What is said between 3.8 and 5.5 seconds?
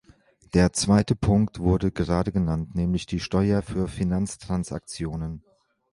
Finanztransaktionen.